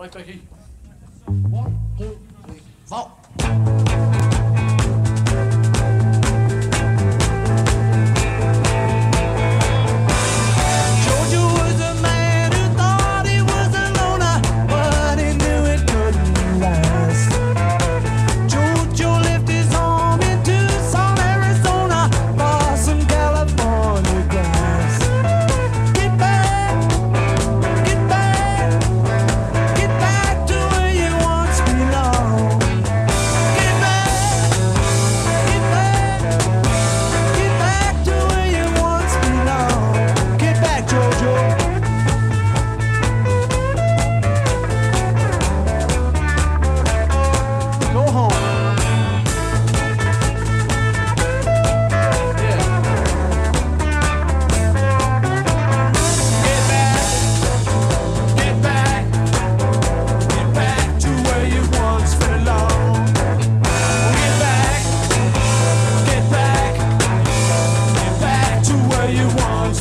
[0.00, 0.40] Right, Becky.
[1.26, 3.12] One, two, three, four.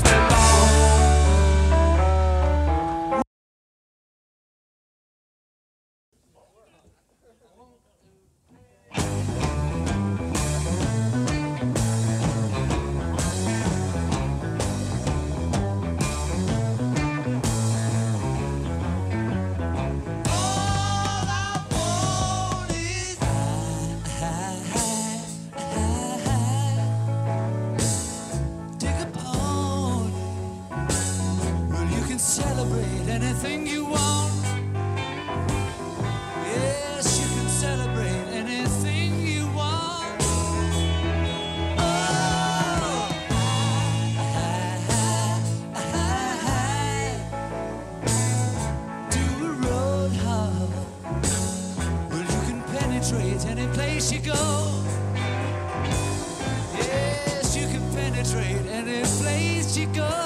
[0.01, 0.38] It's the
[58.31, 60.18] trade any place you go.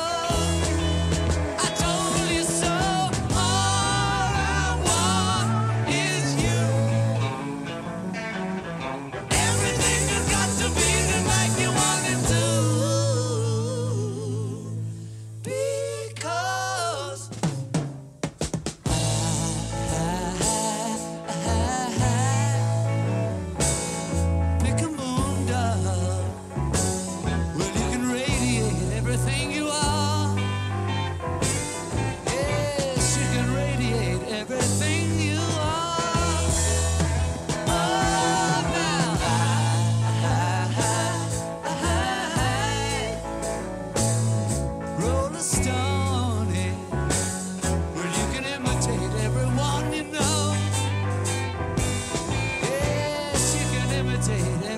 [54.28, 54.73] hesitated.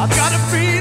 [0.00, 0.79] I've got a feeling.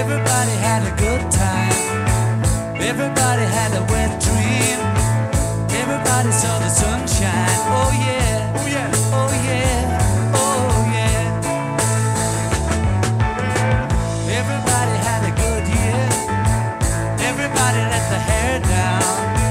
[0.00, 1.76] Everybody had a good time.
[2.80, 4.78] Everybody had a wet dream.
[5.82, 7.60] Everybody saw the sunshine.
[7.78, 8.58] Oh yeah.
[8.58, 8.90] Oh yeah.
[9.20, 10.34] Oh yeah.
[10.42, 11.58] Oh yeah.
[14.40, 16.04] Everybody had a good year.
[17.30, 19.49] Everybody let the hair down.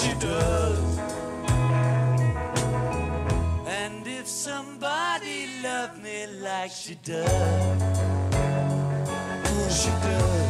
[0.00, 0.98] She does.
[3.66, 7.26] And if somebody loved me like she does,
[9.80, 10.40] she does.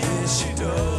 [0.00, 0.91] Yes, she does.